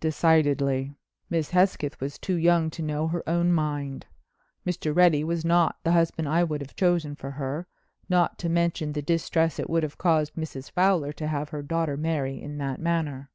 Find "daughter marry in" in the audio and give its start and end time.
11.62-12.58